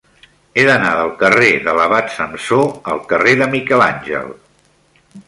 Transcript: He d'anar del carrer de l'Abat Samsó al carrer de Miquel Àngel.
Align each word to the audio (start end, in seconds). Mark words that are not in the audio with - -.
He 0.59 0.61
d'anar 0.67 0.93
del 0.99 1.11
carrer 1.19 1.49
de 1.67 1.75
l'Abat 1.79 2.09
Samsó 2.13 2.57
al 2.95 3.03
carrer 3.13 3.37
de 3.43 3.49
Miquel 3.53 3.85
Àngel. 3.89 4.33